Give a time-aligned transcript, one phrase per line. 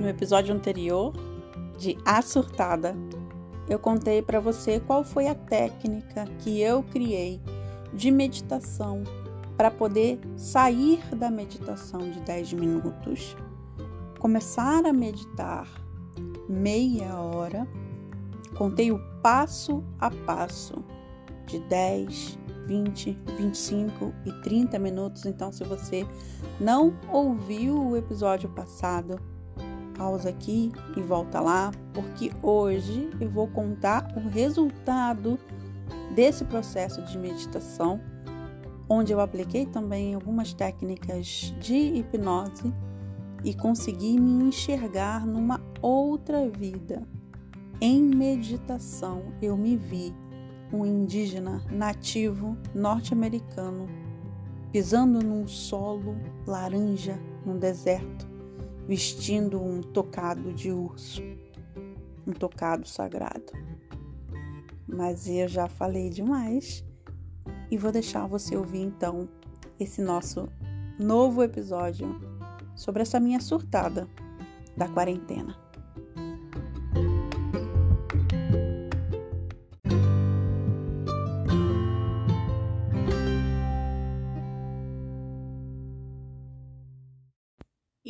[0.00, 1.12] No episódio anterior
[1.76, 2.96] de A Surtada,
[3.68, 7.38] eu contei para você qual foi a técnica que eu criei
[7.92, 9.02] de meditação
[9.58, 13.36] para poder sair da meditação de 10 minutos,
[14.18, 15.68] começar a meditar
[16.48, 17.68] meia hora.
[18.56, 20.82] Contei o passo a passo
[21.44, 25.26] de 10, 20, 25 e 30 minutos.
[25.26, 26.06] Então, se você
[26.58, 29.20] não ouviu o episódio passado,
[30.00, 35.38] pausa aqui e volta lá, porque hoje eu vou contar o resultado
[36.14, 38.00] desse processo de meditação,
[38.88, 42.72] onde eu apliquei também algumas técnicas de hipnose
[43.44, 47.06] e consegui me enxergar numa outra vida.
[47.78, 50.14] Em meditação, eu me vi
[50.72, 53.86] um indígena nativo norte-americano
[54.72, 58.29] pisando num solo laranja no deserto,
[58.90, 61.22] vestindo um tocado de urso,
[62.26, 63.52] um tocado sagrado.
[64.84, 66.84] Mas eu já falei demais
[67.70, 69.28] e vou deixar você ouvir então
[69.78, 70.48] esse nosso
[70.98, 72.20] novo episódio
[72.74, 74.08] sobre essa minha surtada
[74.76, 75.56] da quarentena.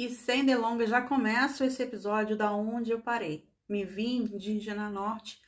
[0.00, 3.46] E sem delongas, já começo esse episódio da onde eu parei.
[3.68, 5.38] Me vi indígena norte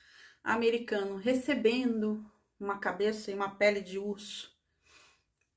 [0.44, 4.54] americano recebendo uma cabeça e uma pele de urso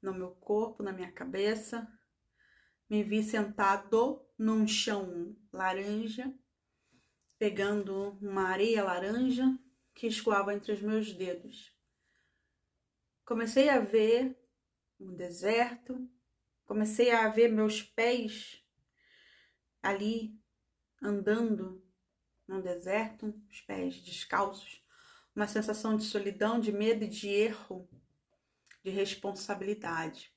[0.02, 1.86] no meu corpo, na minha cabeça.
[2.90, 6.34] Me vi sentado num chão laranja,
[7.38, 9.60] pegando uma areia laranja
[9.94, 11.76] que escoava entre os meus dedos.
[13.26, 14.40] Comecei a ver
[14.98, 16.10] um deserto,
[16.64, 18.65] comecei a ver meus pés
[19.86, 20.36] ali
[21.02, 21.84] andando
[22.48, 24.84] no deserto, os pés descalços,
[25.36, 27.88] uma sensação de solidão, de medo e de erro,
[28.84, 30.34] de responsabilidade.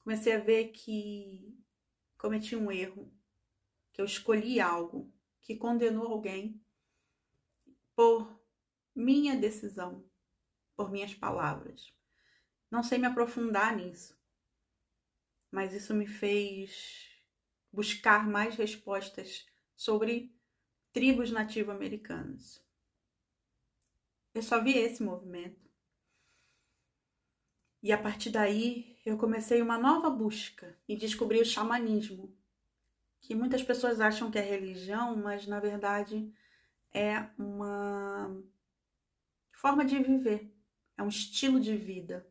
[0.00, 1.58] Comecei a ver que
[2.18, 3.12] cometi um erro,
[3.92, 6.60] que eu escolhi algo que condenou alguém
[7.94, 8.38] por
[8.94, 10.04] minha decisão,
[10.76, 11.92] por minhas palavras.
[12.70, 14.18] Não sei me aprofundar nisso,
[15.50, 17.13] mas isso me fez
[17.74, 19.44] buscar mais respostas
[19.76, 20.32] sobre
[20.92, 22.64] tribos nativo-americanas.
[24.32, 25.68] Eu só vi esse movimento.
[27.82, 32.34] E a partir daí eu comecei uma nova busca e descobri o xamanismo,
[33.20, 36.32] que muitas pessoas acham que é religião, mas na verdade
[36.92, 38.40] é uma
[39.52, 40.54] forma de viver,
[40.96, 42.26] é um estilo de vida,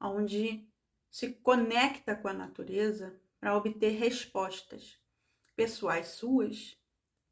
[0.00, 0.66] onde
[1.10, 4.98] se conecta com a natureza para obter respostas
[5.54, 6.76] pessoais suas,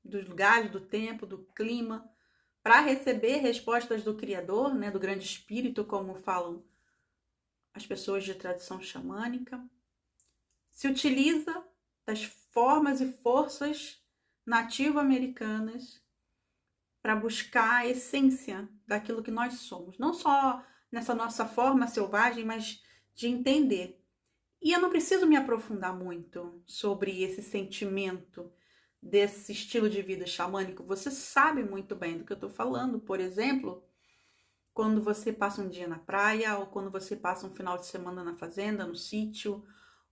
[0.04, 2.08] dos lugares, do tempo, do clima,
[2.62, 6.64] para receber respostas do Criador, né, do Grande Espírito, como falam
[7.72, 9.64] as pessoas de tradição xamânica.
[10.72, 11.64] Se utiliza
[12.04, 14.02] das formas e forças
[14.44, 16.02] nativo-americanas
[17.02, 22.82] para buscar a essência daquilo que nós somos, não só nessa nossa forma selvagem, mas
[23.14, 24.04] de entender
[24.60, 28.52] e eu não preciso me aprofundar muito sobre esse sentimento
[29.00, 30.82] desse estilo de vida xamânico.
[30.84, 32.98] Você sabe muito bem do que eu estou falando.
[32.98, 33.84] Por exemplo,
[34.72, 38.24] quando você passa um dia na praia ou quando você passa um final de semana
[38.24, 39.64] na fazenda, no sítio,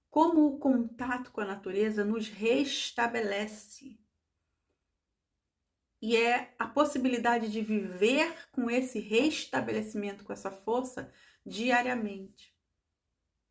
[0.09, 3.99] como o contato com a natureza nos restabelece.
[6.01, 11.13] E é a possibilidade de viver com esse restabelecimento, com essa força
[11.45, 12.54] diariamente.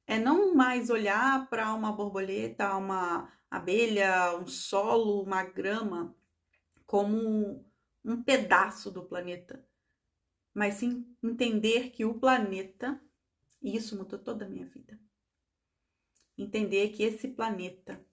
[0.06, 6.16] É não mais olhar para uma borboleta, uma abelha, um solo, uma grama
[6.86, 7.66] como
[8.04, 9.66] um pedaço do planeta,
[10.54, 13.02] mas sim entender que o planeta,
[13.62, 15.00] e isso mudou toda a minha vida.
[16.38, 18.04] Entender que esse planeta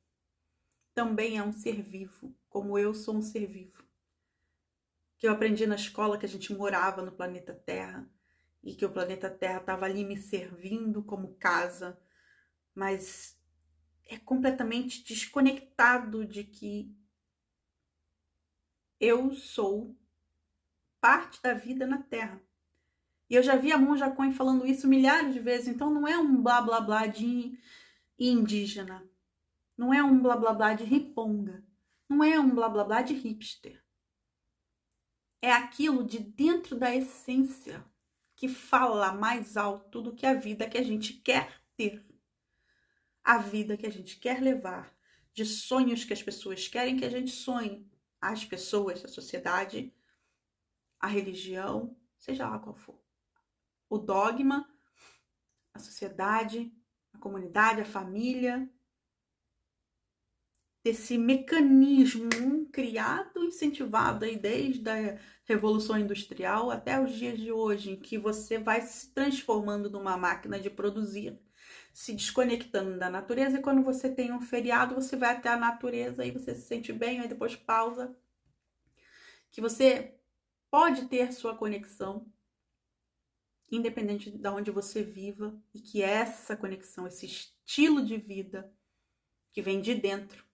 [0.94, 3.82] também é um ser vivo, como eu sou um ser vivo.
[5.18, 8.08] Que eu aprendi na escola que a gente morava no planeta Terra
[8.62, 11.98] e que o planeta Terra estava ali me servindo como casa,
[12.74, 13.38] mas
[14.06, 16.94] é completamente desconectado de que
[18.98, 19.96] eu sou
[21.00, 22.40] parte da vida na Terra.
[23.28, 26.18] E eu já vi a Monja Coen falando isso milhares de vezes, então não é
[26.18, 27.56] um blá blá blá de
[28.18, 29.08] indígena,
[29.76, 31.64] não é um blá blá blá de riponga,
[32.08, 33.82] não é um blá blá blá de hipster.
[35.40, 37.82] É aquilo de dentro da essência
[38.40, 42.02] que fala mais alto do que a vida que a gente quer ter.
[43.22, 44.96] A vida que a gente quer levar
[45.34, 47.86] de sonhos que as pessoas querem que a gente sonhe.
[48.18, 49.94] As pessoas, a sociedade,
[50.98, 52.98] a religião, seja lá qual for.
[53.90, 54.66] O dogma,
[55.74, 56.72] a sociedade,
[57.12, 58.66] a comunidade, a família,
[60.82, 68.00] desse mecanismo criado, incentivado aí desde a Revolução Industrial até os dias de hoje, em
[68.00, 71.38] que você vai se transformando numa máquina de produzir,
[71.92, 76.24] se desconectando da natureza, e quando você tem um feriado, você vai até a natureza
[76.24, 78.16] e você se sente bem, aí depois pausa.
[79.50, 80.18] Que você
[80.70, 82.32] pode ter sua conexão,
[83.70, 88.72] independente de onde você viva, e que essa conexão, esse estilo de vida
[89.52, 90.49] que vem de dentro,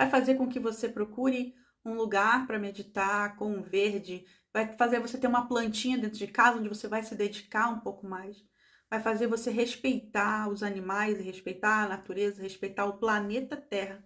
[0.00, 1.54] vai fazer com que você procure
[1.84, 6.26] um lugar para meditar com um verde, vai fazer você ter uma plantinha dentro de
[6.26, 8.42] casa onde você vai se dedicar um pouco mais,
[8.88, 14.02] vai fazer você respeitar os animais, respeitar a natureza, respeitar o planeta Terra,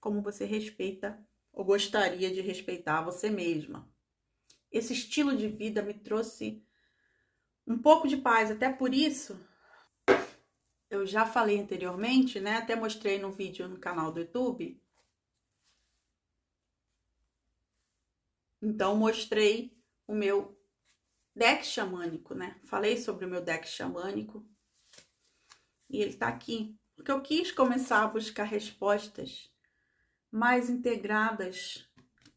[0.00, 1.22] como você respeita
[1.52, 3.86] ou gostaria de respeitar você mesma.
[4.72, 6.64] Esse estilo de vida me trouxe
[7.66, 9.38] um pouco de paz, até por isso
[10.94, 12.56] eu já falei anteriormente, né?
[12.56, 14.80] Até mostrei no vídeo no canal do YouTube.
[18.62, 19.76] Então, mostrei
[20.06, 20.58] o meu
[21.34, 22.58] deck xamânico, né?
[22.64, 24.46] Falei sobre o meu deck xamânico.
[25.90, 26.78] E ele tá aqui.
[26.94, 29.50] Porque eu quis começar a buscar respostas
[30.30, 31.88] mais integradas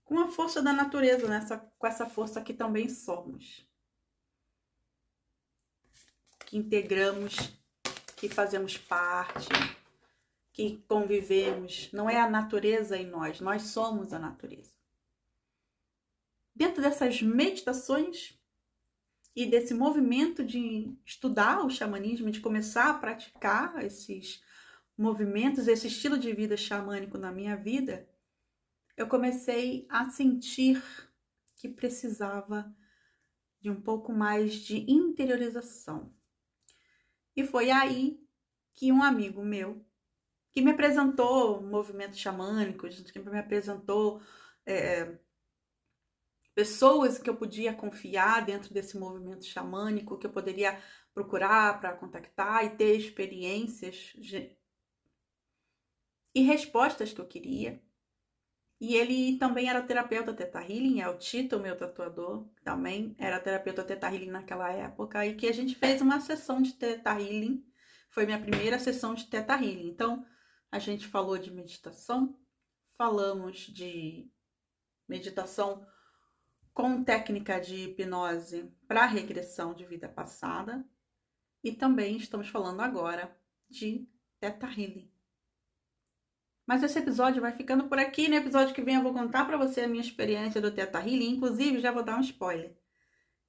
[0.04, 3.68] com a força da natureza, nessa, com essa força que também somos.
[6.46, 7.58] Que integramos
[8.18, 9.48] que fazemos parte,
[10.52, 11.90] que convivemos.
[11.94, 14.76] Não é a natureza em nós, nós somos a natureza.
[16.54, 18.36] Dentro dessas meditações
[19.36, 24.44] e desse movimento de estudar o xamanismo, de começar a praticar esses
[24.98, 28.10] movimentos, esse estilo de vida xamânico na minha vida,
[28.98, 30.84] eu comecei a sentir
[31.56, 32.76] que precisava
[33.62, 36.12] de um pouco mais de interiorização.
[37.38, 38.20] E foi aí
[38.74, 39.86] que um amigo meu,
[40.52, 44.20] que me apresentou movimentos xamânicos, que me apresentou
[44.66, 45.20] é,
[46.56, 50.82] pessoas que eu podia confiar dentro desse movimento xamânico, que eu poderia
[51.14, 54.14] procurar para contactar e ter experiências
[56.34, 57.80] e respostas que eu queria.
[58.80, 63.84] E ele também era terapeuta Teta Healing, é o Tito, meu tatuador, também era terapeuta
[63.84, 67.66] Teta Healing naquela época, e que a gente fez uma sessão de Teta Healing,
[68.12, 69.90] foi minha primeira sessão de Teta Healing.
[69.90, 70.24] Então,
[70.72, 72.40] a gente falou de meditação,
[72.96, 74.32] falamos de
[75.08, 75.84] meditação
[76.72, 80.88] com técnica de hipnose para regressão de vida passada,
[81.64, 83.36] e também estamos falando agora
[83.68, 84.08] de
[84.40, 85.12] Teta Healing.
[86.68, 88.28] Mas esse episódio vai ficando por aqui.
[88.28, 91.36] No episódio que vem eu vou contar para você a minha experiência do Teta Healing.
[91.36, 92.76] Inclusive, já vou dar um spoiler.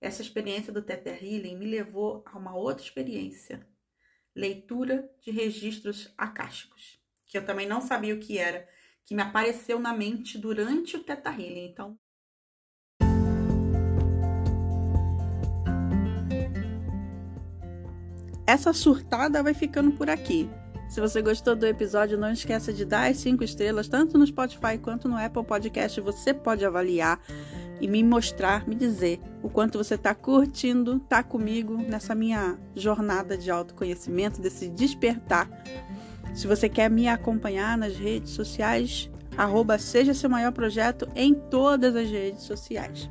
[0.00, 3.67] Essa experiência do Teta Healing me levou a uma outra experiência.
[4.37, 7.03] Leitura de registros acásticos.
[7.26, 8.69] Que eu também não sabia o que era.
[9.05, 11.71] Que me apareceu na mente durante o Teta Healing.
[11.71, 11.99] Então,
[18.47, 20.49] essa surtada vai ficando por aqui.
[20.88, 24.78] Se você gostou do episódio, não esqueça de dar as cinco estrelas, tanto no Spotify
[24.80, 26.00] quanto no Apple Podcast.
[26.00, 27.21] Você pode avaliar
[27.80, 33.37] e me mostrar, me dizer o quanto você está curtindo, está comigo nessa minha jornada
[33.37, 35.49] de autoconhecimento, desse despertar.
[36.35, 41.95] Se você quer me acompanhar nas redes sociais, arroba seja seu maior projeto em todas
[41.95, 43.11] as redes sociais.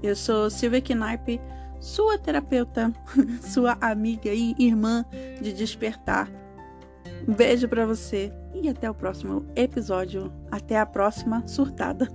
[0.00, 1.40] Eu sou Silvia Knipe
[1.86, 2.92] sua terapeuta,
[3.40, 5.04] sua amiga e irmã
[5.40, 6.28] de despertar.
[7.28, 10.32] Um beijo para você e até o próximo episódio.
[10.50, 12.08] Até a próxima surtada.